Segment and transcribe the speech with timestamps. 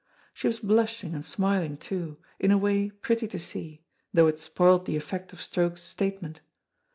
[0.33, 4.85] She was blushing and smiling too, in a way pretty to see, though it spoilt
[4.85, 6.41] the effect of Stroke's statement.